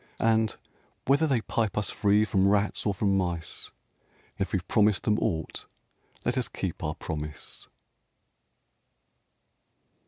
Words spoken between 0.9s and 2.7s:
whether they pipe us free from